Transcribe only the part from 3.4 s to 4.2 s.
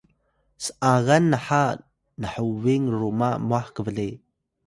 mwah kble